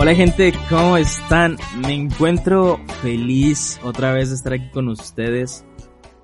Hola 0.00 0.14
gente, 0.14 0.52
¿cómo 0.70 0.96
están? 0.96 1.56
Me 1.84 1.92
encuentro 1.92 2.78
feliz 3.02 3.80
otra 3.82 4.12
vez 4.12 4.28
de 4.28 4.36
estar 4.36 4.52
aquí 4.52 4.68
con 4.70 4.86
ustedes. 4.86 5.64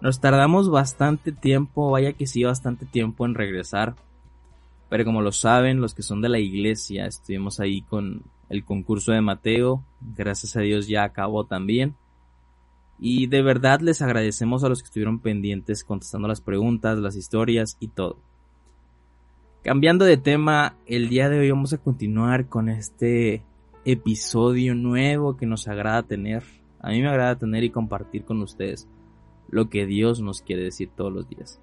Nos 0.00 0.20
tardamos 0.20 0.70
bastante 0.70 1.32
tiempo, 1.32 1.90
vaya 1.90 2.12
que 2.12 2.28
sí, 2.28 2.44
bastante 2.44 2.86
tiempo 2.86 3.26
en 3.26 3.34
regresar. 3.34 3.96
Pero 4.88 5.04
como 5.04 5.22
lo 5.22 5.32
saben, 5.32 5.80
los 5.80 5.92
que 5.92 6.02
son 6.02 6.22
de 6.22 6.28
la 6.28 6.38
iglesia, 6.38 7.06
estuvimos 7.06 7.58
ahí 7.58 7.82
con 7.82 8.22
el 8.48 8.64
concurso 8.64 9.10
de 9.10 9.22
Mateo. 9.22 9.82
Gracias 10.16 10.54
a 10.54 10.60
Dios 10.60 10.86
ya 10.86 11.02
acabó 11.02 11.44
también. 11.44 11.96
Y 13.00 13.26
de 13.26 13.42
verdad 13.42 13.80
les 13.80 14.02
agradecemos 14.02 14.62
a 14.62 14.68
los 14.68 14.82
que 14.82 14.86
estuvieron 14.86 15.18
pendientes 15.18 15.82
contestando 15.82 16.28
las 16.28 16.40
preguntas, 16.40 17.00
las 17.00 17.16
historias 17.16 17.76
y 17.80 17.88
todo. 17.88 18.18
Cambiando 19.64 20.04
de 20.04 20.16
tema, 20.16 20.76
el 20.86 21.08
día 21.08 21.28
de 21.28 21.40
hoy 21.40 21.50
vamos 21.50 21.72
a 21.72 21.78
continuar 21.78 22.46
con 22.46 22.68
este 22.68 23.42
episodio 23.84 24.74
nuevo 24.74 25.36
que 25.36 25.46
nos 25.46 25.68
agrada 25.68 26.02
tener. 26.02 26.42
A 26.80 26.90
mí 26.90 27.00
me 27.00 27.08
agrada 27.08 27.38
tener 27.38 27.64
y 27.64 27.70
compartir 27.70 28.24
con 28.24 28.40
ustedes 28.42 28.88
lo 29.48 29.68
que 29.68 29.86
Dios 29.86 30.20
nos 30.20 30.42
quiere 30.42 30.64
decir 30.64 30.90
todos 30.94 31.12
los 31.12 31.28
días. 31.28 31.60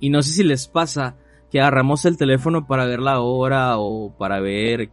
Y 0.00 0.10
no 0.10 0.22
sé 0.22 0.32
si 0.32 0.44
les 0.44 0.68
pasa 0.68 1.16
que 1.50 1.60
agarramos 1.60 2.04
el 2.04 2.16
teléfono 2.16 2.66
para 2.66 2.84
ver 2.84 3.00
la 3.00 3.20
hora 3.20 3.78
o 3.78 4.14
para 4.16 4.40
ver 4.40 4.90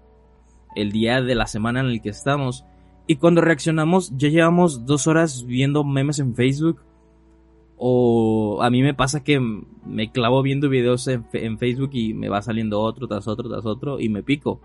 el 0.76 0.92
día 0.92 1.22
de 1.22 1.36
la 1.36 1.48
semana 1.48 1.82
en 1.82 1.88
el 1.88 2.02
que 2.02 2.10
estamos. 2.10 2.66
Y 3.08 3.18
cuando 3.18 3.42
reaccionamos 3.42 4.12
ya 4.16 4.30
llevamos 4.30 4.86
dos 4.86 5.08
horas 5.08 5.46
viendo 5.46 5.84
memes 5.84 6.20
en 6.20 6.36
Facebook. 6.36 6.82
O 7.78 8.60
a 8.62 8.70
mí 8.70 8.82
me 8.82 8.94
pasa 8.94 9.24
que 9.24 9.40
me 9.86 10.12
clavo 10.12 10.42
viendo 10.42 10.70
videos 10.70 11.08
en, 11.08 11.58
Facebook 11.58 11.90
y 11.92 12.14
me 12.14 12.30
va 12.30 12.42
saliendo 12.42 12.80
otro 12.80 13.08
tras 13.08 13.28
otro 13.28 13.50
tras 13.50 13.66
otro 13.66 14.00
y 14.00 14.10
me 14.10 14.24
pico. 14.24 14.62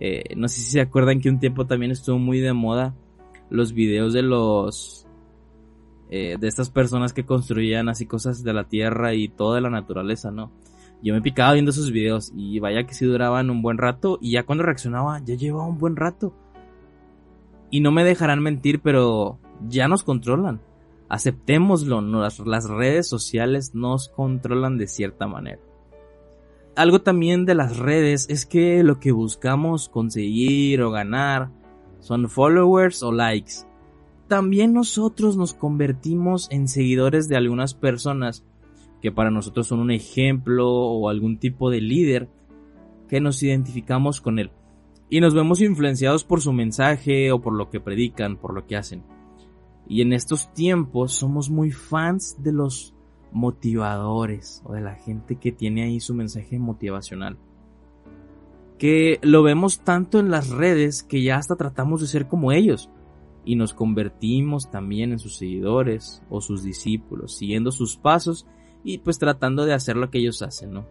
Eh, 0.00 0.34
no 0.34 0.48
sé 0.48 0.62
si 0.62 0.70
se 0.70 0.80
acuerdan 0.80 1.20
que 1.20 1.28
un 1.28 1.38
tiempo 1.38 1.66
también 1.66 1.92
estuvo 1.92 2.18
muy 2.18 2.40
de 2.40 2.54
moda 2.54 2.94
los 3.50 3.72
videos 3.74 4.14
de 4.14 4.22
los... 4.22 5.06
Eh, 6.08 6.36
de 6.40 6.48
estas 6.48 6.70
personas 6.70 7.12
que 7.12 7.24
construían 7.24 7.88
así 7.88 8.06
cosas 8.06 8.42
de 8.42 8.52
la 8.52 8.64
tierra 8.64 9.14
y 9.14 9.28
toda 9.28 9.60
la 9.60 9.70
naturaleza, 9.70 10.32
¿no? 10.32 10.50
Yo 11.02 11.14
me 11.14 11.22
picaba 11.22 11.52
viendo 11.52 11.70
esos 11.70 11.92
videos 11.92 12.32
y 12.34 12.58
vaya 12.58 12.84
que 12.84 12.94
sí 12.94 13.04
duraban 13.06 13.48
un 13.48 13.62
buen 13.62 13.78
rato 13.78 14.18
y 14.20 14.32
ya 14.32 14.42
cuando 14.42 14.64
reaccionaba 14.64 15.20
ya 15.20 15.34
llevaba 15.34 15.68
un 15.68 15.78
buen 15.78 15.94
rato. 15.94 16.34
Y 17.70 17.80
no 17.80 17.92
me 17.92 18.02
dejarán 18.02 18.42
mentir, 18.42 18.80
pero 18.80 19.38
ya 19.68 19.86
nos 19.86 20.02
controlan. 20.02 20.60
Aceptémoslo, 21.08 22.00
las 22.00 22.68
redes 22.68 23.08
sociales 23.08 23.74
nos 23.74 24.08
controlan 24.08 24.78
de 24.78 24.88
cierta 24.88 25.28
manera 25.28 25.60
algo 26.80 27.02
también 27.02 27.44
de 27.44 27.54
las 27.54 27.76
redes 27.76 28.26
es 28.30 28.46
que 28.46 28.82
lo 28.82 29.00
que 29.00 29.12
buscamos 29.12 29.90
conseguir 29.90 30.80
o 30.80 30.90
ganar 30.90 31.50
son 31.98 32.30
followers 32.30 33.02
o 33.02 33.12
likes. 33.12 33.52
También 34.28 34.72
nosotros 34.72 35.36
nos 35.36 35.52
convertimos 35.52 36.48
en 36.50 36.68
seguidores 36.68 37.28
de 37.28 37.36
algunas 37.36 37.74
personas 37.74 38.46
que 39.02 39.12
para 39.12 39.30
nosotros 39.30 39.66
son 39.66 39.80
un 39.80 39.90
ejemplo 39.90 40.70
o 40.70 41.10
algún 41.10 41.38
tipo 41.38 41.68
de 41.68 41.82
líder 41.82 42.30
que 43.10 43.20
nos 43.20 43.42
identificamos 43.42 44.22
con 44.22 44.38
él. 44.38 44.50
Y 45.10 45.20
nos 45.20 45.34
vemos 45.34 45.60
influenciados 45.60 46.24
por 46.24 46.40
su 46.40 46.54
mensaje 46.54 47.30
o 47.30 47.42
por 47.42 47.52
lo 47.52 47.68
que 47.68 47.80
predican, 47.80 48.38
por 48.38 48.54
lo 48.54 48.66
que 48.66 48.76
hacen. 48.76 49.02
Y 49.86 50.00
en 50.00 50.14
estos 50.14 50.50
tiempos 50.54 51.12
somos 51.12 51.50
muy 51.50 51.72
fans 51.72 52.42
de 52.42 52.52
los 52.52 52.94
motivadores 53.32 54.62
o 54.64 54.72
de 54.72 54.80
la 54.80 54.94
gente 54.94 55.36
que 55.36 55.52
tiene 55.52 55.84
ahí 55.84 56.00
su 56.00 56.14
mensaje 56.14 56.58
motivacional. 56.58 57.38
Que 58.78 59.18
lo 59.22 59.42
vemos 59.42 59.80
tanto 59.80 60.18
en 60.18 60.30
las 60.30 60.48
redes 60.48 61.02
que 61.02 61.22
ya 61.22 61.36
hasta 61.36 61.56
tratamos 61.56 62.00
de 62.00 62.06
ser 62.06 62.28
como 62.28 62.52
ellos 62.52 62.90
y 63.44 63.56
nos 63.56 63.74
convertimos 63.74 64.70
también 64.70 65.12
en 65.12 65.18
sus 65.18 65.36
seguidores 65.36 66.22
o 66.30 66.40
sus 66.40 66.62
discípulos, 66.62 67.36
siguiendo 67.36 67.72
sus 67.72 67.96
pasos 67.96 68.46
y 68.84 68.98
pues 68.98 69.18
tratando 69.18 69.64
de 69.64 69.74
hacer 69.74 69.96
lo 69.96 70.10
que 70.10 70.18
ellos 70.18 70.42
hacen, 70.42 70.72
¿no? 70.72 70.86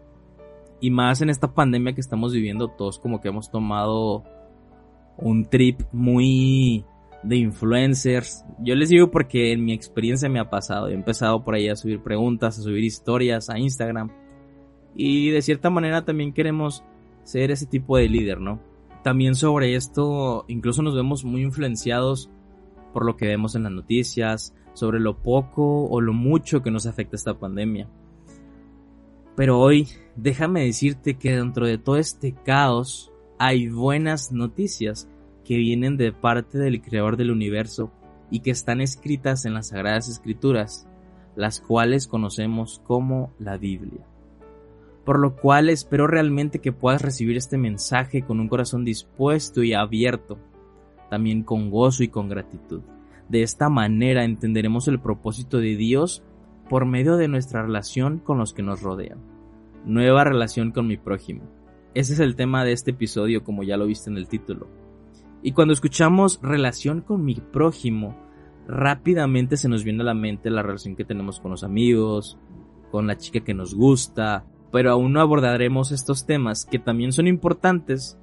Y 0.80 0.90
más 0.90 1.20
en 1.20 1.30
esta 1.30 1.52
pandemia 1.52 1.94
que 1.94 2.00
estamos 2.00 2.32
viviendo, 2.32 2.68
todos 2.68 2.98
como 2.98 3.20
que 3.20 3.28
hemos 3.28 3.50
tomado 3.50 4.24
un 5.18 5.44
trip 5.44 5.80
muy 5.92 6.84
de 7.22 7.36
influencers. 7.36 8.44
Yo 8.60 8.74
les 8.74 8.88
digo 8.88 9.10
porque 9.10 9.52
en 9.52 9.64
mi 9.64 9.72
experiencia 9.72 10.28
me 10.28 10.40
ha 10.40 10.50
pasado. 10.50 10.88
He 10.88 10.94
empezado 10.94 11.44
por 11.44 11.54
ahí 11.54 11.68
a 11.68 11.76
subir 11.76 12.02
preguntas, 12.02 12.58
a 12.58 12.62
subir 12.62 12.84
historias 12.84 13.50
a 13.50 13.58
Instagram. 13.58 14.10
Y 14.94 15.30
de 15.30 15.42
cierta 15.42 15.70
manera 15.70 16.04
también 16.04 16.32
queremos 16.32 16.84
ser 17.22 17.50
ese 17.50 17.66
tipo 17.66 17.96
de 17.96 18.08
líder, 18.08 18.40
¿no? 18.40 18.60
También 19.02 19.34
sobre 19.34 19.76
esto, 19.76 20.44
incluso 20.48 20.82
nos 20.82 20.94
vemos 20.94 21.24
muy 21.24 21.42
influenciados 21.42 22.30
por 22.92 23.06
lo 23.06 23.16
que 23.16 23.26
vemos 23.26 23.54
en 23.54 23.62
las 23.62 23.72
noticias, 23.72 24.54
sobre 24.74 25.00
lo 25.00 25.18
poco 25.22 25.86
o 25.86 26.00
lo 26.00 26.12
mucho 26.12 26.62
que 26.62 26.70
nos 26.70 26.86
afecta 26.86 27.16
esta 27.16 27.38
pandemia. 27.38 27.88
Pero 29.36 29.58
hoy, 29.58 29.88
déjame 30.16 30.64
decirte 30.64 31.14
que 31.14 31.36
dentro 31.36 31.66
de 31.66 31.78
todo 31.78 31.96
este 31.96 32.34
caos 32.34 33.12
hay 33.38 33.68
buenas 33.68 34.32
noticias 34.32 35.08
que 35.50 35.56
vienen 35.56 35.96
de 35.96 36.12
parte 36.12 36.58
del 36.58 36.80
Creador 36.80 37.16
del 37.16 37.32
universo 37.32 37.90
y 38.30 38.38
que 38.38 38.52
están 38.52 38.80
escritas 38.80 39.44
en 39.44 39.52
las 39.52 39.70
Sagradas 39.70 40.08
Escrituras, 40.08 40.86
las 41.34 41.60
cuales 41.60 42.06
conocemos 42.06 42.80
como 42.84 43.32
la 43.40 43.56
Biblia. 43.56 44.06
Por 45.04 45.18
lo 45.18 45.34
cual 45.34 45.68
espero 45.68 46.06
realmente 46.06 46.60
que 46.60 46.70
puedas 46.70 47.02
recibir 47.02 47.36
este 47.36 47.58
mensaje 47.58 48.22
con 48.22 48.38
un 48.38 48.48
corazón 48.48 48.84
dispuesto 48.84 49.64
y 49.64 49.72
abierto, 49.72 50.38
también 51.10 51.42
con 51.42 51.68
gozo 51.68 52.04
y 52.04 52.08
con 52.08 52.28
gratitud. 52.28 52.82
De 53.28 53.42
esta 53.42 53.68
manera 53.68 54.22
entenderemos 54.22 54.86
el 54.86 55.00
propósito 55.00 55.58
de 55.58 55.74
Dios 55.74 56.22
por 56.68 56.84
medio 56.84 57.16
de 57.16 57.26
nuestra 57.26 57.62
relación 57.62 58.20
con 58.20 58.38
los 58.38 58.54
que 58.54 58.62
nos 58.62 58.82
rodean. 58.82 59.18
Nueva 59.84 60.22
relación 60.22 60.70
con 60.70 60.86
mi 60.86 60.96
prójimo. 60.96 61.42
Ese 61.92 62.12
es 62.12 62.20
el 62.20 62.36
tema 62.36 62.64
de 62.64 62.70
este 62.70 62.92
episodio 62.92 63.42
como 63.42 63.64
ya 63.64 63.76
lo 63.76 63.86
viste 63.86 64.10
en 64.10 64.16
el 64.16 64.28
título. 64.28 64.79
Y 65.42 65.52
cuando 65.52 65.72
escuchamos 65.72 66.38
relación 66.42 67.00
con 67.00 67.24
mi 67.24 67.34
prójimo, 67.34 68.16
rápidamente 68.66 69.56
se 69.56 69.68
nos 69.68 69.84
viene 69.84 70.02
a 70.02 70.06
la 70.06 70.14
mente 70.14 70.50
la 70.50 70.62
relación 70.62 70.96
que 70.96 71.04
tenemos 71.04 71.40
con 71.40 71.50
los 71.50 71.64
amigos, 71.64 72.38
con 72.90 73.06
la 73.06 73.16
chica 73.16 73.40
que 73.40 73.54
nos 73.54 73.74
gusta, 73.74 74.44
pero 74.70 74.92
aún 74.92 75.12
no 75.12 75.20
abordaremos 75.20 75.92
estos 75.92 76.26
temas 76.26 76.66
que 76.66 76.78
también 76.78 77.12
son 77.12 77.26
importantes. 77.26 78.18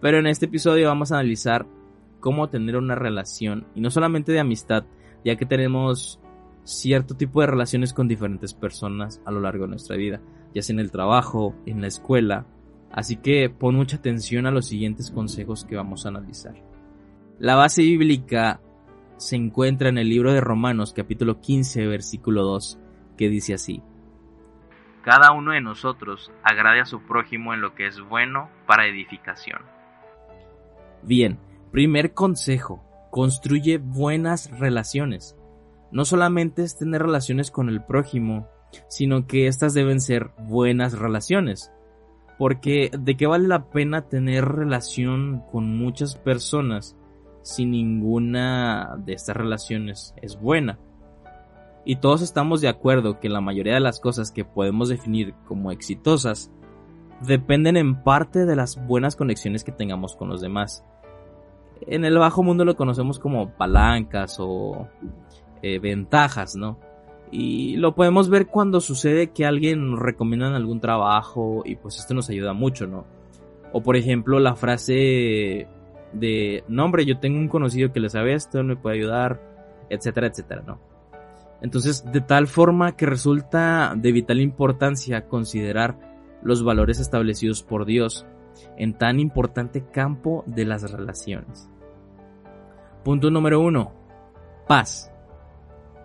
Pero 0.00 0.18
en 0.18 0.26
este 0.26 0.46
episodio 0.46 0.88
vamos 0.88 1.12
a 1.12 1.16
analizar 1.16 1.66
cómo 2.20 2.48
tener 2.48 2.76
una 2.76 2.94
relación, 2.94 3.66
y 3.74 3.80
no 3.80 3.90
solamente 3.90 4.32
de 4.32 4.40
amistad, 4.40 4.84
ya 5.24 5.36
que 5.36 5.46
tenemos 5.46 6.20
cierto 6.64 7.16
tipo 7.16 7.40
de 7.40 7.46
relaciones 7.46 7.92
con 7.92 8.08
diferentes 8.08 8.54
personas 8.54 9.20
a 9.24 9.30
lo 9.30 9.40
largo 9.40 9.64
de 9.64 9.70
nuestra 9.70 9.96
vida, 9.96 10.20
ya 10.54 10.62
sea 10.62 10.74
en 10.74 10.80
el 10.80 10.90
trabajo, 10.90 11.54
en 11.66 11.80
la 11.80 11.86
escuela, 11.86 12.46
Así 12.94 13.16
que 13.16 13.50
pon 13.50 13.74
mucha 13.74 13.96
atención 13.96 14.46
a 14.46 14.52
los 14.52 14.68
siguientes 14.68 15.10
consejos 15.10 15.64
que 15.64 15.74
vamos 15.74 16.06
a 16.06 16.10
analizar. 16.10 16.54
La 17.40 17.56
base 17.56 17.82
bíblica 17.82 18.60
se 19.16 19.34
encuentra 19.34 19.88
en 19.88 19.98
el 19.98 20.08
libro 20.08 20.32
de 20.32 20.40
Romanos 20.40 20.92
capítulo 20.94 21.40
15 21.40 21.88
versículo 21.88 22.44
2 22.44 22.78
que 23.18 23.28
dice 23.28 23.54
así. 23.54 23.82
Cada 25.02 25.32
uno 25.32 25.52
de 25.52 25.60
nosotros 25.60 26.30
agrade 26.44 26.82
a 26.82 26.86
su 26.86 27.02
prójimo 27.02 27.52
en 27.52 27.62
lo 27.62 27.74
que 27.74 27.88
es 27.88 28.00
bueno 28.00 28.48
para 28.64 28.86
edificación. 28.86 29.62
Bien, 31.02 31.40
primer 31.72 32.14
consejo, 32.14 32.84
construye 33.10 33.78
buenas 33.78 34.56
relaciones. 34.56 35.36
No 35.90 36.04
solamente 36.04 36.62
es 36.62 36.78
tener 36.78 37.02
relaciones 37.02 37.50
con 37.50 37.68
el 37.68 37.82
prójimo, 37.82 38.48
sino 38.88 39.26
que 39.26 39.48
estas 39.48 39.74
deben 39.74 40.00
ser 40.00 40.30
buenas 40.38 40.96
relaciones. 40.96 41.73
Porque 42.38 42.90
de 42.98 43.16
qué 43.16 43.26
vale 43.26 43.48
la 43.48 43.66
pena 43.66 44.08
tener 44.08 44.44
relación 44.44 45.42
con 45.50 45.76
muchas 45.76 46.16
personas 46.16 46.96
si 47.42 47.66
ninguna 47.66 48.96
de 48.98 49.12
estas 49.12 49.36
relaciones 49.36 50.14
es 50.20 50.40
buena. 50.40 50.78
Y 51.84 51.96
todos 51.96 52.22
estamos 52.22 52.60
de 52.60 52.68
acuerdo 52.68 53.20
que 53.20 53.28
la 53.28 53.42
mayoría 53.42 53.74
de 53.74 53.80
las 53.80 54.00
cosas 54.00 54.32
que 54.32 54.44
podemos 54.44 54.88
definir 54.88 55.34
como 55.46 55.70
exitosas 55.70 56.50
dependen 57.20 57.76
en 57.76 58.02
parte 58.02 58.46
de 58.46 58.56
las 58.56 58.84
buenas 58.86 59.16
conexiones 59.16 59.64
que 59.64 59.72
tengamos 59.72 60.16
con 60.16 60.28
los 60.30 60.40
demás. 60.40 60.84
En 61.82 62.04
el 62.04 62.18
bajo 62.18 62.42
mundo 62.42 62.64
lo 62.64 62.76
conocemos 62.76 63.18
como 63.18 63.50
palancas 63.50 64.36
o 64.40 64.88
eh, 65.62 65.78
ventajas, 65.78 66.56
¿no? 66.56 66.78
Y 67.36 67.74
lo 67.78 67.96
podemos 67.96 68.30
ver 68.30 68.46
cuando 68.46 68.80
sucede 68.80 69.32
que 69.32 69.44
alguien 69.44 69.90
nos 69.90 69.98
recomienda 69.98 70.54
algún 70.54 70.78
trabajo 70.78 71.62
y 71.64 71.74
pues 71.74 71.98
esto 71.98 72.14
nos 72.14 72.30
ayuda 72.30 72.52
mucho, 72.52 72.86
¿no? 72.86 73.06
O 73.72 73.82
por 73.82 73.96
ejemplo 73.96 74.38
la 74.38 74.54
frase 74.54 75.66
de, 76.12 76.62
no 76.68 76.84
hombre, 76.84 77.04
yo 77.04 77.18
tengo 77.18 77.40
un 77.40 77.48
conocido 77.48 77.92
que 77.92 77.98
le 77.98 78.08
sabe 78.08 78.34
esto, 78.34 78.62
me 78.62 78.76
puede 78.76 78.98
ayudar, 78.98 79.40
etcétera, 79.90 80.28
etcétera, 80.28 80.62
¿no? 80.64 80.78
Entonces, 81.60 82.04
de 82.12 82.20
tal 82.20 82.46
forma 82.46 82.94
que 82.94 83.04
resulta 83.04 83.94
de 83.96 84.12
vital 84.12 84.40
importancia 84.40 85.26
considerar 85.26 86.38
los 86.40 86.62
valores 86.62 87.00
establecidos 87.00 87.64
por 87.64 87.84
Dios 87.84 88.26
en 88.76 88.96
tan 88.96 89.18
importante 89.18 89.84
campo 89.90 90.44
de 90.46 90.66
las 90.66 90.88
relaciones. 90.88 91.68
Punto 93.02 93.28
número 93.28 93.58
1. 93.58 93.92
Paz. 94.68 95.10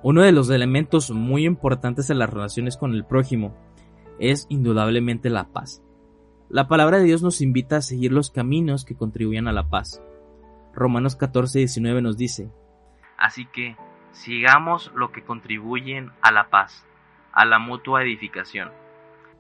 Uno 0.02 0.22
de 0.22 0.32
los 0.32 0.50
elementos 0.50 1.12
muy 1.12 1.46
importantes 1.46 2.10
en 2.10 2.20
las 2.20 2.30
relaciones 2.30 2.78
con 2.78 2.94
el 2.94 3.04
prójimo 3.04 3.54
es 4.18 4.46
indudablemente 4.50 5.30
la 5.30 5.50
paz. 5.50 5.84
La 6.48 6.70
palabra 6.70 7.00
de 7.00 7.04
Dios 7.04 7.22
nos 7.22 7.42
invita 7.42 7.78
a 7.78 7.82
seguir 7.82 8.14
los 8.14 8.32
caminos 8.32 8.86
que 8.86 8.96
contribuyan 8.96 9.50
a 9.50 9.54
la 9.54 9.70
paz. 9.70 10.02
Romanos 10.74 11.18
14, 11.18 11.60
19 11.60 12.02
nos 12.02 12.16
dice, 12.16 12.50
Así 13.18 13.46
que 13.46 13.76
sigamos 14.14 14.90
lo 14.96 15.12
que 15.12 15.24
contribuyen 15.24 16.12
a 16.22 16.32
la 16.32 16.50
paz, 16.50 16.86
a 17.34 17.44
la 17.44 17.60
mutua 17.60 18.02
edificación. 18.02 18.72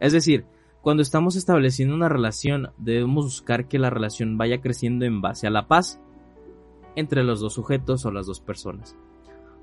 Es 0.01 0.11
decir, 0.11 0.45
cuando 0.81 1.03
estamos 1.03 1.37
estableciendo 1.37 1.95
una 1.95 2.09
relación, 2.09 2.73
debemos 2.77 3.25
buscar 3.25 3.69
que 3.69 3.79
la 3.79 3.89
relación 3.89 4.37
vaya 4.37 4.59
creciendo 4.59 5.05
en 5.05 5.21
base 5.21 5.47
a 5.47 5.51
la 5.51 5.67
paz 5.67 6.01
entre 6.97 7.23
los 7.23 7.39
dos 7.39 7.53
sujetos 7.53 8.05
o 8.05 8.11
las 8.11 8.27
dos 8.27 8.41
personas. 8.41 8.97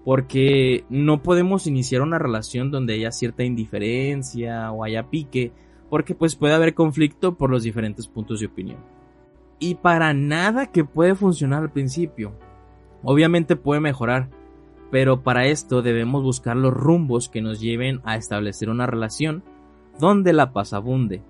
Porque 0.07 0.85
no 0.89 1.21
podemos 1.25 1.67
iniciar 1.67 2.01
una 2.01 2.21
relación 2.21 2.71
donde 2.71 2.95
haya 2.95 3.11
cierta 3.11 3.43
indiferencia 3.43 4.71
o 4.71 4.85
haya 4.85 5.11
pique, 5.11 5.51
porque 5.91 6.15
pues 6.15 6.37
puede 6.37 6.55
haber 6.55 6.75
conflicto 6.75 7.35
por 7.35 7.51
los 7.51 7.65
diferentes 7.65 8.07
puntos 8.07 8.39
de 8.39 8.47
opinión. 8.47 8.79
Y 9.59 9.75
para 9.75 10.15
nada 10.15 10.67
que 10.67 10.85
puede 10.85 11.17
funcionar 11.17 11.65
al 11.65 11.73
principio. 11.73 12.35
Obviamente 13.03 13.57
puede 13.57 13.81
mejorar, 13.81 14.31
pero 14.93 15.25
para 15.25 15.47
esto 15.47 15.83
debemos 15.83 16.23
buscar 16.23 16.57
los 16.57 16.73
rumbos 16.73 17.29
que 17.29 17.43
nos 17.43 17.61
lleven 17.61 18.01
a 18.05 18.15
establecer 18.15 18.71
una 18.71 18.87
relación 18.87 19.43
donde 19.99 20.33
la 20.33 20.53
paz 20.53 20.73
abunde. 20.73 21.25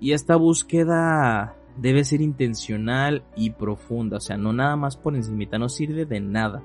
Y 0.00 0.14
esta 0.14 0.34
búsqueda 0.34 1.54
debe 1.76 2.02
ser 2.02 2.22
intencional 2.22 3.22
y 3.36 3.50
profunda, 3.50 4.16
o 4.16 4.20
sea, 4.20 4.36
no 4.36 4.52
nada 4.52 4.74
más 4.74 4.96
por 4.96 5.14
encimita, 5.14 5.58
no 5.58 5.68
sirve 5.68 6.06
de 6.06 6.18
nada. 6.18 6.64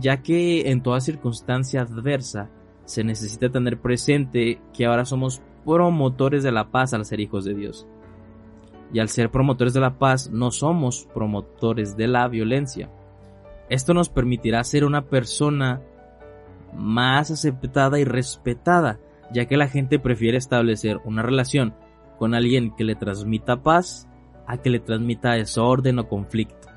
Ya 0.00 0.22
que 0.22 0.70
en 0.70 0.82
toda 0.82 1.00
circunstancia 1.00 1.82
adversa 1.82 2.50
se 2.84 3.04
necesita 3.04 3.48
tener 3.48 3.80
presente 3.80 4.60
que 4.72 4.86
ahora 4.86 5.04
somos 5.04 5.42
promotores 5.64 6.42
de 6.42 6.52
la 6.52 6.70
paz 6.70 6.94
al 6.94 7.04
ser 7.04 7.20
hijos 7.20 7.44
de 7.44 7.54
Dios. 7.54 7.86
Y 8.92 9.00
al 9.00 9.08
ser 9.08 9.30
promotores 9.30 9.74
de 9.74 9.80
la 9.80 9.98
paz 9.98 10.30
no 10.30 10.50
somos 10.50 11.08
promotores 11.12 11.96
de 11.96 12.06
la 12.06 12.28
violencia. 12.28 12.90
Esto 13.68 13.94
nos 13.94 14.08
permitirá 14.08 14.62
ser 14.62 14.84
una 14.84 15.02
persona 15.02 15.82
más 16.72 17.30
aceptada 17.30 17.98
y 17.98 18.04
respetada, 18.04 19.00
ya 19.32 19.46
que 19.46 19.56
la 19.56 19.68
gente 19.68 19.98
prefiere 19.98 20.38
establecer 20.38 21.00
una 21.04 21.22
relación 21.22 21.74
con 22.18 22.34
alguien 22.34 22.74
que 22.76 22.84
le 22.84 22.94
transmita 22.94 23.62
paz 23.62 24.08
a 24.46 24.58
que 24.58 24.70
le 24.70 24.78
transmita 24.78 25.32
desorden 25.32 25.98
o 25.98 26.08
conflicto. 26.08 26.68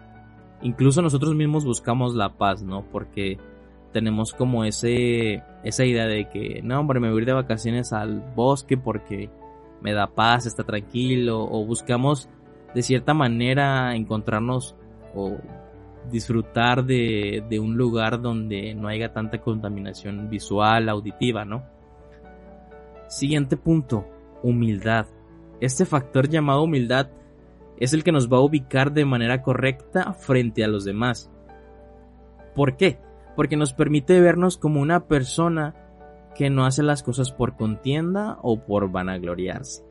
Incluso 0.62 1.02
nosotros 1.02 1.36
mismos 1.36 1.66
buscamos 1.66 2.16
la 2.16 2.38
paz, 2.38 2.62
¿no? 2.62 2.84
Porque 2.92 3.38
tenemos 3.94 4.34
como 4.34 4.66
ese 4.66 5.44
esa 5.64 5.86
idea 5.86 6.06
de 6.06 6.30
que 6.30 6.62
no, 6.64 6.80
hombre, 6.80 7.00
me 7.00 7.10
voy 7.10 7.18
a 7.18 7.22
ir 7.22 7.26
de 7.26 7.34
vacaciones 7.34 7.92
al 7.94 8.22
bosque 8.36 8.78
porque 8.78 9.30
me 9.82 9.94
da 9.94 10.08
paz, 10.08 10.46
está 10.46 10.64
tranquilo 10.64 11.42
o 11.42 11.66
buscamos 11.66 12.30
de 12.74 12.84
cierta 12.84 13.14
manera 13.14 13.96
encontrarnos 13.96 14.76
o 15.16 15.38
disfrutar 16.12 16.86
de, 16.86 17.44
de 17.50 17.60
un 17.60 17.78
lugar 17.78 18.22
donde 18.22 18.74
no 18.74 18.88
haya 18.88 19.14
tanta 19.14 19.40
contaminación 19.40 20.30
visual, 20.30 20.90
auditiva, 20.90 21.46
¿no? 21.46 21.64
Siguiente 23.08 23.58
punto, 23.58 24.06
humildad. 24.44 25.08
Este 25.60 25.86
factor 25.86 26.30
llamado 26.30 26.64
humildad 26.64 27.10
es 27.80 27.94
el 27.94 28.04
que 28.04 28.12
nos 28.12 28.32
va 28.32 28.38
a 28.38 28.42
ubicar 28.42 28.92
de 28.92 29.06
manera 29.06 29.42
correcta 29.42 30.14
frente 30.14 30.64
a 30.64 30.68
los 30.68 30.84
demás. 30.84 31.32
¿Por 32.54 32.76
qué? 32.76 33.00
Porque 33.36 33.56
nos 33.56 33.74
permite 33.74 34.20
vernos 34.20 34.58
como 34.58 34.82
una 34.82 35.08
persona 35.08 35.76
que 36.36 36.50
no 36.50 36.66
hace 36.66 36.84
las 36.84 37.04
cosas 37.04 37.32
por 37.32 37.56
contienda 37.56 38.38
o 38.42 38.60
por 38.60 38.92
vanagloriarse. 38.92 39.84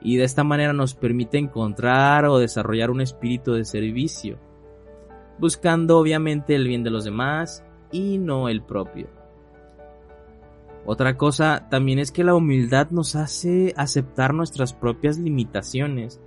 Y 0.00 0.16
de 0.16 0.24
esta 0.24 0.44
manera 0.44 0.72
nos 0.72 0.94
permite 0.94 1.38
encontrar 1.38 2.24
o 2.24 2.38
desarrollar 2.38 2.90
un 2.90 3.02
espíritu 3.02 3.52
de 3.52 3.64
servicio, 3.64 4.38
buscando 5.38 5.98
obviamente 5.98 6.54
el 6.54 6.66
bien 6.66 6.82
de 6.82 6.90
los 6.90 7.04
demás 7.04 7.64
y 7.92 8.16
no 8.18 8.48
el 8.48 8.62
propio. 8.62 9.08
Otra 10.84 11.16
cosa 11.16 11.68
también 11.70 11.98
es 11.98 12.10
que 12.10 12.24
la 12.24 12.34
humildad 12.34 12.90
nos 12.90 13.14
hace 13.14 13.72
aceptar 13.76 14.34
nuestras 14.34 14.72
propias 14.72 15.18
limitaciones 15.18 16.20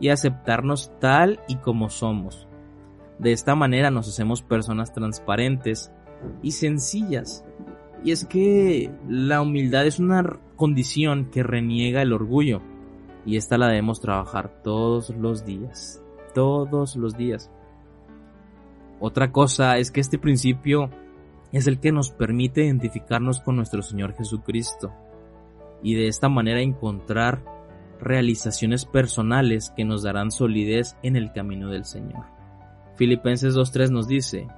y 0.00 0.08
aceptarnos 0.08 0.92
tal 1.00 1.40
y 1.48 1.56
como 1.56 1.90
somos. 1.90 2.46
De 3.18 3.32
esta 3.32 3.54
manera 3.54 3.90
nos 3.90 4.08
hacemos 4.08 4.42
personas 4.42 4.92
transparentes 4.92 5.92
y 6.42 6.52
sencillas. 6.52 7.44
Y 8.04 8.12
es 8.12 8.24
que 8.24 8.92
la 9.08 9.42
humildad 9.42 9.86
es 9.86 9.98
una 9.98 10.38
condición 10.56 11.30
que 11.30 11.42
reniega 11.42 12.02
el 12.02 12.12
orgullo 12.12 12.62
y 13.26 13.36
esta 13.36 13.58
la 13.58 13.68
debemos 13.68 14.00
trabajar 14.00 14.62
todos 14.62 15.10
los 15.10 15.44
días, 15.44 16.00
todos 16.34 16.96
los 16.96 17.16
días. 17.16 17.50
Otra 19.00 19.32
cosa 19.32 19.78
es 19.78 19.90
que 19.90 20.00
este 20.00 20.18
principio 20.18 20.90
es 21.52 21.66
el 21.66 21.80
que 21.80 21.92
nos 21.92 22.10
permite 22.10 22.64
identificarnos 22.64 23.40
con 23.40 23.56
nuestro 23.56 23.82
Señor 23.82 24.14
Jesucristo 24.14 24.92
y 25.82 25.94
de 25.94 26.08
esta 26.08 26.28
manera 26.28 26.60
encontrar 26.60 27.42
realizaciones 28.00 28.84
personales 28.84 29.72
que 29.76 29.84
nos 29.84 30.02
darán 30.02 30.30
solidez 30.30 30.96
en 31.02 31.16
el 31.16 31.32
camino 31.32 31.68
del 31.68 31.84
Señor. 31.84 32.24
Filipenses 32.96 33.54
2.3 33.54 33.90
nos 33.90 34.08
dice, 34.08 34.48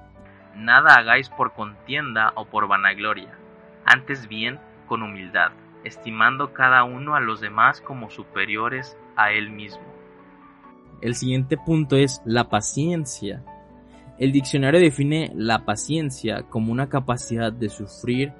Nada 0.55 0.95
hagáis 0.95 1.29
por 1.29 1.53
contienda 1.53 2.33
o 2.35 2.45
por 2.45 2.67
vanagloria, 2.67 3.37
antes 3.85 4.27
bien 4.27 4.59
con 4.87 5.03
humildad, 5.03 5.51
estimando 5.83 6.53
cada 6.53 6.83
uno 6.83 7.15
a 7.15 7.19
los 7.19 7.41
demás 7.41 7.81
como 7.81 8.09
superiores 8.09 8.97
a 9.15 9.31
él 9.31 9.49
mismo. 9.49 9.83
El 11.01 11.15
siguiente 11.15 11.57
punto 11.57 11.95
es 11.95 12.21
la 12.25 12.49
paciencia 12.49 13.43
el 14.21 14.31
diccionario 14.31 14.79
define 14.79 15.31
la 15.33 15.65
paciencia 15.65 16.43
como 16.43 16.71
una 16.71 16.89
capacidad 16.89 17.51
de 17.51 17.69
sufrir 17.69 18.31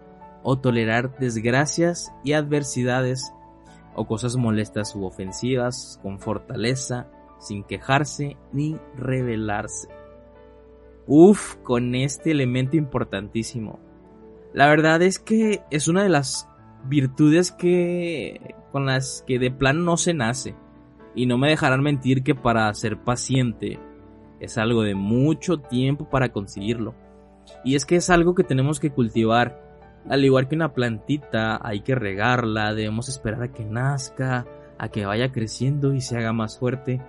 o 0.43 0.59
tolerar 0.59 1.17
desgracias 1.17 2.13
y 2.23 2.33
adversidades 2.33 3.33
o 3.95 4.05
cosas 4.05 4.35
molestas 4.35 4.95
u 4.95 5.05
ofensivas 5.05 5.99
con 6.01 6.19
fortaleza, 6.19 7.07
sin 7.39 7.63
quejarse 7.63 8.37
ni 8.53 8.77
rebelarse. 8.95 9.89
Uf, 11.07 11.55
con 11.63 11.95
este 11.95 12.31
elemento 12.31 12.77
importantísimo. 12.77 13.79
La 14.53 14.67
verdad 14.67 15.01
es 15.01 15.19
que 15.19 15.61
es 15.71 15.87
una 15.87 16.03
de 16.03 16.09
las 16.09 16.47
virtudes 16.85 17.51
que 17.51 18.55
con 18.71 18.85
las 18.85 19.23
que 19.27 19.39
de 19.39 19.51
plan 19.51 19.85
no 19.85 19.97
se 19.97 20.13
nace. 20.13 20.55
Y 21.13 21.25
no 21.25 21.37
me 21.37 21.49
dejarán 21.49 21.81
mentir 21.81 22.23
que 22.23 22.35
para 22.35 22.73
ser 22.73 22.97
paciente 23.03 23.79
es 24.39 24.57
algo 24.57 24.83
de 24.83 24.95
mucho 24.95 25.57
tiempo 25.57 26.09
para 26.09 26.31
conseguirlo. 26.31 26.95
Y 27.65 27.75
es 27.75 27.85
que 27.85 27.97
es 27.97 28.09
algo 28.09 28.33
que 28.33 28.43
tenemos 28.43 28.79
que 28.79 28.91
cultivar. 28.91 29.70
Al 30.09 30.25
igual 30.25 30.47
que 30.47 30.55
una 30.55 30.73
plantita, 30.73 31.59
hay 31.61 31.81
que 31.81 31.95
regarla, 31.95 32.73
debemos 32.73 33.09
esperar 33.09 33.43
a 33.43 33.51
que 33.51 33.65
nazca, 33.65 34.45
a 34.77 34.89
que 34.89 35.05
vaya 35.05 35.31
creciendo 35.31 35.93
y 35.93 36.01
se 36.01 36.17
haga 36.17 36.33
más 36.33 36.57
fuerte. 36.57 37.01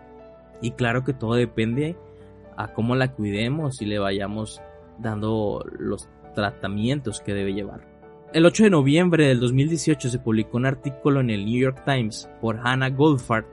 Y 0.61 0.73
claro 0.73 1.05
que 1.05 1.13
todo 1.13 1.35
depende 1.35 1.97
a 2.57 2.69
cómo 2.69 2.95
la 2.95 3.13
cuidemos 3.13 3.81
y 3.81 3.87
le 3.87 3.99
vayamos 3.99 4.61
dando 4.99 5.65
los 5.79 6.09
tratamientos 6.35 7.21
que 7.21 7.35
debe 7.35 7.55
llevar. 7.55 7.81
El 8.33 8.47
8 8.47 8.65
de 8.65 8.71
noviembre 8.71 9.27
del 9.27 9.41
2018 9.41 10.09
se 10.09 10.19
publicó 10.19 10.57
un 10.57 10.67
artículo 10.67 11.21
en 11.21 11.31
el 11.31 11.45
New 11.45 11.61
York 11.61 11.83
Times 11.85 12.31
por 12.41 12.61
Hannah 12.63 12.91
Goldfarb 12.91 13.45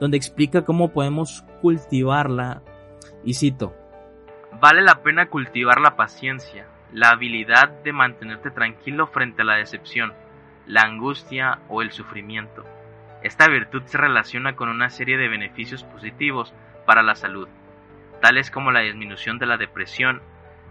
donde 0.00 0.16
explica 0.16 0.64
cómo 0.64 0.92
podemos 0.92 1.44
cultivarla 1.60 2.62
y 3.24 3.34
cito, 3.34 3.74
Vale 4.60 4.82
la 4.82 5.02
pena 5.02 5.28
cultivar 5.28 5.80
la 5.80 5.94
paciencia, 5.94 6.66
la 6.92 7.10
habilidad 7.10 7.68
de 7.82 7.92
mantenerte 7.92 8.50
tranquilo 8.50 9.06
frente 9.06 9.42
a 9.42 9.44
la 9.44 9.56
decepción, 9.56 10.12
la 10.66 10.82
angustia 10.82 11.58
o 11.68 11.82
el 11.82 11.92
sufrimiento. 11.92 12.64
Esta 13.22 13.48
virtud 13.48 13.82
se 13.86 13.98
relaciona 13.98 14.54
con 14.54 14.68
una 14.68 14.90
serie 14.90 15.16
de 15.16 15.28
beneficios 15.28 15.84
positivos 15.84 16.54
para 16.86 17.02
la 17.02 17.14
salud, 17.14 17.48
tales 18.20 18.50
como 18.50 18.70
la 18.70 18.80
disminución 18.80 19.38
de 19.38 19.46
la 19.46 19.56
depresión 19.56 20.22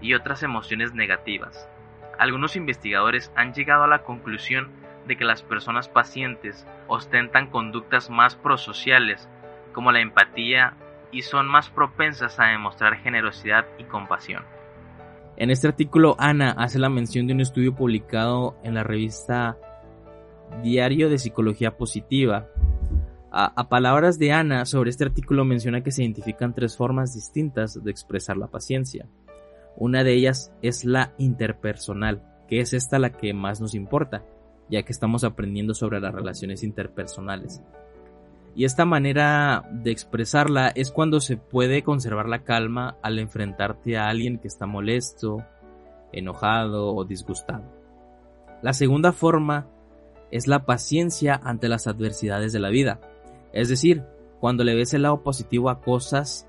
y 0.01 0.13
otras 0.13 0.43
emociones 0.43 0.93
negativas. 0.93 1.69
Algunos 2.17 2.55
investigadores 2.55 3.31
han 3.35 3.53
llegado 3.53 3.83
a 3.83 3.87
la 3.87 4.03
conclusión 4.03 4.69
de 5.07 5.17
que 5.17 5.25
las 5.25 5.43
personas 5.43 5.87
pacientes 5.87 6.65
ostentan 6.87 7.47
conductas 7.47 8.09
más 8.09 8.35
prosociales 8.35 9.29
como 9.73 9.91
la 9.91 9.99
empatía 9.99 10.73
y 11.11 11.21
son 11.21 11.47
más 11.47 11.69
propensas 11.69 12.39
a 12.39 12.45
demostrar 12.45 12.97
generosidad 12.97 13.65
y 13.77 13.83
compasión. 13.83 14.43
En 15.37 15.51
este 15.51 15.67
artículo, 15.67 16.15
Ana 16.17 16.51
hace 16.51 16.79
la 16.79 16.89
mención 16.89 17.27
de 17.27 17.33
un 17.33 17.41
estudio 17.41 17.75
publicado 17.75 18.55
en 18.63 18.73
la 18.73 18.83
revista 18.83 19.55
Diario 20.63 21.09
de 21.09 21.19
Psicología 21.19 21.77
Positiva, 21.77 22.47
A, 23.29 23.69
palabras 23.69 24.17
de 24.17 24.31
Ana 24.31 24.65
sobre 24.65 24.89
este 24.89 25.03
artículo 25.03 25.45
menciona 25.45 25.83
que 25.83 25.91
se 25.91 26.01
identifican 26.01 26.55
tres 26.55 26.75
formas 26.75 27.13
distintas 27.13 27.83
de 27.83 27.91
expresar 27.91 28.35
la 28.35 28.47
paciencia. 28.47 29.05
Una 29.75 30.03
de 30.03 30.13
ellas 30.13 30.51
es 30.63 30.85
la 30.85 31.13
interpersonal, 31.19 32.23
que 32.47 32.59
es 32.59 32.73
esta 32.73 32.97
la 32.97 33.11
que 33.11 33.35
más 33.35 33.61
nos 33.61 33.75
importa, 33.75 34.23
ya 34.71 34.81
que 34.81 34.91
estamos 34.91 35.23
aprendiendo 35.23 35.75
sobre 35.75 35.99
las 35.99 36.15
relaciones 36.15 36.63
interpersonales. 36.63 37.61
Y 38.57 38.65
esta 38.65 38.85
manera 38.85 39.69
de 39.71 39.91
expresarla 39.91 40.69
es 40.69 40.91
cuando 40.91 41.19
se 41.19 41.37
puede 41.37 41.83
conservar 41.83 42.27
la 42.27 42.43
calma 42.43 42.97
al 43.03 43.19
enfrentarte 43.19 43.99
a 43.99 44.07
alguien 44.07 44.39
que 44.39 44.47
está 44.47 44.65
molesto, 44.65 45.45
enojado 46.11 46.95
o 46.95 47.05
disgustado. 47.05 47.65
La 48.63 48.73
segunda 48.73 49.13
forma 49.13 49.67
es 50.31 50.47
la 50.47 50.65
paciencia 50.65 51.39
ante 51.43 51.69
las 51.69 51.85
adversidades 51.85 52.51
de 52.51 52.59
la 52.59 52.69
vida. 52.69 52.99
Es 53.53 53.69
decir, 53.69 54.03
cuando 54.39 54.63
le 54.63 54.73
ves 54.73 54.91
el 54.95 55.03
lado 55.03 55.21
positivo 55.21 55.69
a 55.69 55.79
cosas 55.79 56.47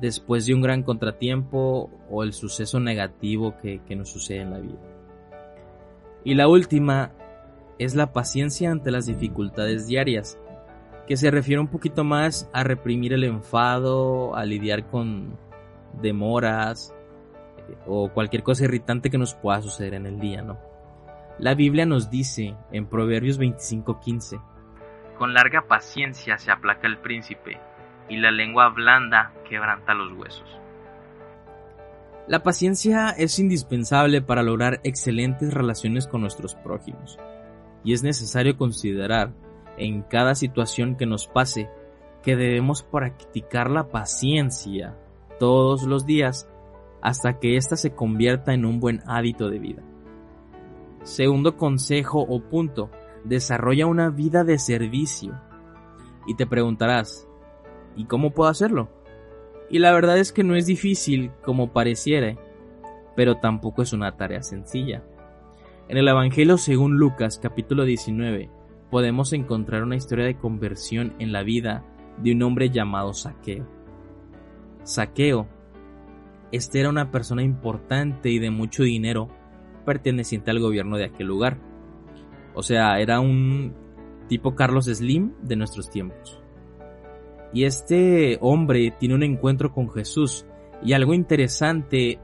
después 0.00 0.46
de 0.46 0.54
un 0.54 0.62
gran 0.62 0.82
contratiempo 0.82 1.90
o 2.10 2.24
el 2.24 2.32
suceso 2.32 2.80
negativo 2.80 3.54
que, 3.62 3.80
nos 3.94 4.10
sucede 4.10 4.40
en 4.40 4.50
la 4.50 4.58
vida. 4.58 4.80
Y 6.24 6.34
la 6.34 6.48
última 6.48 7.12
es 7.78 7.94
la 7.94 8.12
paciencia 8.12 8.72
ante 8.72 8.90
las 8.90 9.06
dificultades 9.06 9.86
diarias, 9.86 10.40
que 11.06 11.16
se 11.16 11.30
refiere 11.30 11.60
un 11.60 11.68
poquito 11.68 12.04
más 12.04 12.50
a 12.52 12.64
reprimir 12.64 13.12
el 13.12 13.24
enfado, 13.24 14.34
a 14.34 14.44
lidiar 14.44 14.86
con 14.86 15.38
demoras 16.00 16.94
eh, 17.58 17.76
o 17.86 18.10
cualquier 18.12 18.42
cosa 18.42 18.64
irritante 18.64 19.10
que 19.10 19.18
nos 19.18 19.34
pueda 19.34 19.62
suceder 19.62 19.94
en 19.94 20.06
el 20.06 20.18
día, 20.20 20.42
¿no? 20.42 20.58
La 21.38 21.54
Biblia 21.54 21.86
nos 21.86 22.10
dice 22.10 22.56
en 22.72 22.86
Proverbios 22.86 23.38
25:15, 23.38 24.40
con 25.18 25.34
larga 25.34 25.66
paciencia 25.66 26.38
se 26.38 26.50
aplaca 26.50 26.86
el 26.86 26.98
príncipe, 26.98 27.58
y 28.08 28.16
la 28.18 28.30
lengua 28.30 28.68
blanda 28.68 29.32
quebranta 29.48 29.94
los 29.94 30.12
huesos. 30.12 30.48
La 32.28 32.42
paciencia 32.42 33.10
es 33.10 33.38
indispensable 33.38 34.20
para 34.20 34.42
lograr 34.42 34.80
excelentes 34.82 35.54
relaciones 35.54 36.06
con 36.06 36.20
nuestros 36.20 36.54
prójimos, 36.54 37.18
y 37.84 37.92
es 37.92 38.02
necesario 38.02 38.56
considerar 38.56 39.30
en 39.78 40.02
cada 40.02 40.34
situación 40.34 40.96
que 40.96 41.06
nos 41.06 41.26
pase 41.26 41.68
que 42.22 42.36
debemos 42.36 42.82
practicar 42.82 43.70
la 43.70 43.88
paciencia 43.88 44.96
todos 45.38 45.84
los 45.84 46.06
días 46.06 46.48
hasta 47.00 47.38
que 47.38 47.56
ésta 47.56 47.76
se 47.76 47.94
convierta 47.94 48.52
en 48.52 48.64
un 48.64 48.80
buen 48.80 49.00
hábito 49.06 49.48
de 49.48 49.58
vida. 49.58 49.82
Segundo 51.02 51.56
consejo 51.56 52.20
o 52.20 52.40
punto, 52.40 52.90
desarrolla 53.22 53.86
una 53.86 54.10
vida 54.10 54.42
de 54.42 54.58
servicio. 54.58 55.40
Y 56.26 56.34
te 56.34 56.46
preguntarás, 56.46 57.28
¿y 57.94 58.06
cómo 58.06 58.32
puedo 58.32 58.50
hacerlo? 58.50 58.90
Y 59.70 59.78
la 59.78 59.92
verdad 59.92 60.18
es 60.18 60.32
que 60.32 60.42
no 60.42 60.56
es 60.56 60.66
difícil 60.66 61.30
como 61.44 61.72
pareciera, 61.72 62.36
pero 63.14 63.36
tampoco 63.36 63.82
es 63.82 63.92
una 63.92 64.16
tarea 64.16 64.42
sencilla. 64.42 65.04
En 65.88 65.96
el 65.98 66.08
Evangelio 66.08 66.58
según 66.58 66.96
Lucas 66.96 67.38
capítulo 67.40 67.84
19 67.84 68.50
podemos 68.90 69.32
encontrar 69.32 69.82
una 69.82 69.96
historia 69.96 70.24
de 70.24 70.36
conversión 70.36 71.14
en 71.18 71.32
la 71.32 71.42
vida 71.42 71.84
de 72.18 72.32
un 72.32 72.42
hombre 72.42 72.70
llamado 72.70 73.12
Saqueo. 73.12 73.66
Saqueo, 74.84 75.48
este 76.52 76.80
era 76.80 76.88
una 76.88 77.10
persona 77.10 77.42
importante 77.42 78.30
y 78.30 78.38
de 78.38 78.50
mucho 78.50 78.84
dinero 78.84 79.28
perteneciente 79.84 80.50
al 80.50 80.60
gobierno 80.60 80.96
de 80.96 81.06
aquel 81.06 81.26
lugar. 81.26 81.58
O 82.54 82.62
sea, 82.62 83.00
era 83.00 83.20
un 83.20 83.74
tipo 84.28 84.54
Carlos 84.54 84.86
Slim 84.86 85.32
de 85.42 85.56
nuestros 85.56 85.90
tiempos. 85.90 86.40
Y 87.52 87.64
este 87.64 88.38
hombre 88.40 88.92
tiene 88.98 89.14
un 89.14 89.22
encuentro 89.22 89.72
con 89.72 89.90
Jesús. 89.90 90.46
Y 90.82 90.92
algo 90.92 91.14
interesante 91.14 92.18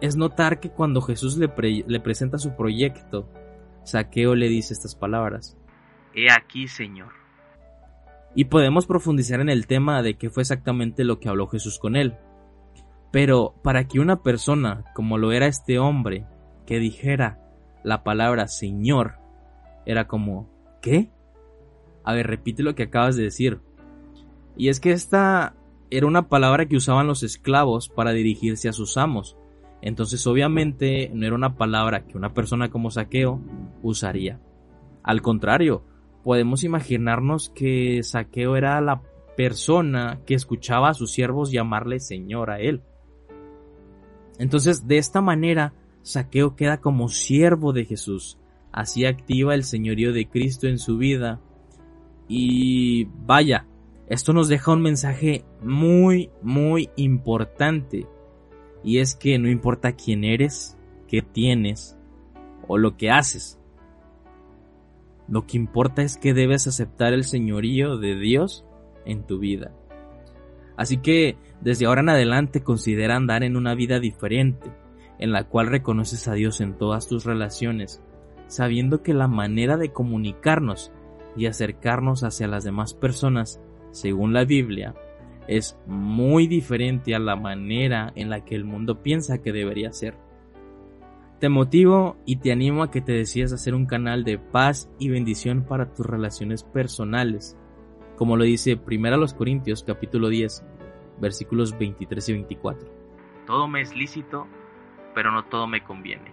es 0.00 0.16
notar 0.16 0.60
que 0.60 0.70
cuando 0.70 1.00
Jesús 1.00 1.36
le, 1.38 1.50
le 1.86 2.00
presenta 2.00 2.38
su 2.38 2.56
proyecto, 2.56 3.28
Saqueo 3.84 4.34
le 4.34 4.48
dice 4.48 4.74
estas 4.74 4.94
palabras. 4.94 5.56
He 6.14 6.30
aquí, 6.30 6.68
Señor. 6.68 7.12
Y 8.34 8.46
podemos 8.46 8.86
profundizar 8.86 9.40
en 9.40 9.48
el 9.48 9.66
tema 9.66 10.02
de 10.02 10.14
qué 10.14 10.30
fue 10.30 10.42
exactamente 10.42 11.04
lo 11.04 11.20
que 11.20 11.28
habló 11.28 11.48
Jesús 11.48 11.78
con 11.78 11.96
él. 11.96 12.14
Pero 13.10 13.54
para 13.62 13.86
que 13.86 14.00
una 14.00 14.22
persona, 14.22 14.84
como 14.94 15.18
lo 15.18 15.32
era 15.32 15.46
este 15.46 15.78
hombre, 15.78 16.24
que 16.66 16.78
dijera 16.78 17.38
la 17.84 18.04
palabra 18.04 18.48
Señor, 18.48 19.16
era 19.84 20.06
como, 20.06 20.48
¿qué? 20.80 21.10
A 22.04 22.14
ver, 22.14 22.26
repite 22.26 22.62
lo 22.62 22.74
que 22.74 22.84
acabas 22.84 23.16
de 23.16 23.24
decir. 23.24 23.60
Y 24.56 24.68
es 24.68 24.80
que 24.80 24.92
esta 24.92 25.54
era 25.90 26.06
una 26.06 26.28
palabra 26.28 26.66
que 26.66 26.76
usaban 26.76 27.06
los 27.06 27.22
esclavos 27.22 27.90
para 27.90 28.12
dirigirse 28.12 28.68
a 28.68 28.72
sus 28.72 28.96
amos. 28.96 29.36
Entonces 29.82 30.26
obviamente 30.26 31.10
no 31.12 31.26
era 31.26 31.34
una 31.34 31.56
palabra 31.56 32.06
que 32.06 32.16
una 32.16 32.32
persona 32.32 32.70
como 32.70 32.90
Saqueo 32.90 33.40
usaría. 33.82 34.40
Al 35.02 35.20
contrario, 35.20 35.84
podemos 36.24 36.64
imaginarnos 36.64 37.50
que 37.50 38.02
Saqueo 38.02 38.56
era 38.56 38.80
la 38.80 39.02
persona 39.36 40.20
que 40.26 40.34
escuchaba 40.34 40.90
a 40.90 40.94
sus 40.94 41.12
siervos 41.12 41.50
llamarle 41.50 42.00
Señor 42.00 42.50
a 42.50 42.60
él. 42.60 42.82
Entonces, 44.38 44.86
de 44.86 44.98
esta 44.98 45.20
manera, 45.20 45.74
Saqueo 46.02 46.56
queda 46.56 46.80
como 46.80 47.08
siervo 47.08 47.72
de 47.72 47.84
Jesús, 47.84 48.38
Así 48.72 49.04
activa 49.04 49.54
el 49.54 49.64
señorío 49.64 50.14
de 50.14 50.28
Cristo 50.28 50.66
en 50.66 50.78
su 50.78 50.96
vida. 50.96 51.40
Y 52.26 53.04
vaya, 53.04 53.66
esto 54.08 54.32
nos 54.32 54.48
deja 54.48 54.72
un 54.72 54.80
mensaje 54.80 55.44
muy, 55.62 56.30
muy 56.40 56.88
importante. 56.96 58.06
Y 58.82 58.98
es 58.98 59.14
que 59.14 59.38
no 59.38 59.50
importa 59.50 59.92
quién 59.92 60.24
eres, 60.24 60.78
qué 61.06 61.20
tienes 61.20 61.98
o 62.66 62.78
lo 62.78 62.96
que 62.96 63.10
haces. 63.10 63.60
Lo 65.32 65.46
que 65.46 65.56
importa 65.56 66.02
es 66.02 66.18
que 66.18 66.34
debes 66.34 66.66
aceptar 66.66 67.12
el 67.12 67.24
señorío 67.24 67.96
de 67.96 68.16
Dios 68.16 68.64
en 69.06 69.26
tu 69.26 69.38
vida. 69.38 69.72
Así 70.76 70.98
que 70.98 71.36
desde 71.60 71.86
ahora 71.86 72.02
en 72.02 72.10
adelante 72.10 72.62
considera 72.62 73.16
andar 73.16 73.42
en 73.42 73.56
una 73.56 73.74
vida 73.74 73.98
diferente, 73.98 74.70
en 75.18 75.32
la 75.32 75.48
cual 75.48 75.68
reconoces 75.68 76.28
a 76.28 76.34
Dios 76.34 76.60
en 76.60 76.76
todas 76.76 77.08
tus 77.08 77.24
relaciones 77.24 78.02
sabiendo 78.52 79.02
que 79.02 79.14
la 79.14 79.28
manera 79.28 79.78
de 79.78 79.92
comunicarnos 79.92 80.92
y 81.36 81.46
acercarnos 81.46 82.22
hacia 82.22 82.46
las 82.46 82.64
demás 82.64 82.92
personas, 82.92 83.62
según 83.92 84.34
la 84.34 84.44
Biblia, 84.44 84.94
es 85.48 85.78
muy 85.86 86.46
diferente 86.46 87.14
a 87.14 87.18
la 87.18 87.34
manera 87.34 88.12
en 88.14 88.28
la 88.28 88.44
que 88.44 88.54
el 88.54 88.64
mundo 88.64 89.02
piensa 89.02 89.38
que 89.38 89.52
debería 89.52 89.90
ser. 89.92 90.18
Te 91.42 91.48
motivo 91.48 92.16
y 92.24 92.36
te 92.36 92.52
animo 92.52 92.84
a 92.84 92.92
que 92.92 93.00
te 93.00 93.10
decidas 93.10 93.52
hacer 93.52 93.74
un 93.74 93.84
canal 93.84 94.22
de 94.22 94.38
paz 94.38 94.88
y 95.00 95.08
bendición 95.08 95.64
para 95.64 95.92
tus 95.92 96.06
relaciones 96.06 96.62
personales, 96.62 97.58
como 98.16 98.36
lo 98.36 98.44
dice 98.44 98.80
1 98.80 99.26
Corintios 99.36 99.82
capítulo 99.82 100.28
10, 100.28 100.64
versículos 101.20 101.76
23 101.76 102.28
y 102.28 102.32
24. 102.34 102.88
Todo 103.44 103.66
me 103.66 103.80
es 103.80 103.96
lícito, 103.96 104.46
pero 105.16 105.32
no 105.32 105.46
todo 105.46 105.66
me 105.66 105.82
conviene. 105.82 106.30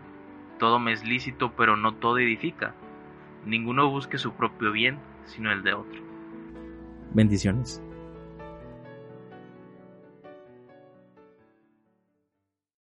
Todo 0.59 0.77
me 0.77 0.91
es 0.91 1.03
lícito, 1.03 1.53
pero 1.57 1.75
no 1.75 1.95
todo 1.95 2.19
edifica. 2.19 2.75
Ninguno 3.47 3.89
busque 3.89 4.19
su 4.19 4.33
propio 4.33 4.71
bien, 4.71 4.99
sino 5.25 5.51
el 5.51 5.63
de 5.63 5.73
otro. 5.73 6.01
Bendiciones. 7.15 7.81